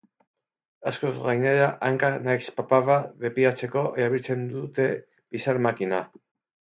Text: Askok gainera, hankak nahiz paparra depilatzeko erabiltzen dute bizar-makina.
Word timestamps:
Askok 0.91 1.19
gainera, 1.25 1.67
hankak 1.89 2.17
nahiz 2.29 2.49
paparra 2.61 2.95
depilatzeko 3.25 3.85
erabiltzen 4.01 4.49
dute 4.55 4.89
bizar-makina. 5.37 6.01